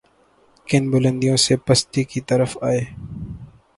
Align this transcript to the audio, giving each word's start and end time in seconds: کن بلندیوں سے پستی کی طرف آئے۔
کن 0.67 0.83
بلندیوں 0.91 1.37
سے 1.45 1.53
پستی 1.65 2.03
کی 2.03 2.19
طرف 2.29 2.51
آئے۔ 2.61 2.81